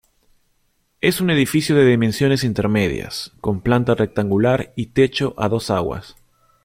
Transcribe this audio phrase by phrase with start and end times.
[0.99, 6.15] Es un edificio de dimensiones intermedias, con planta rectangular y techo a dos aguas.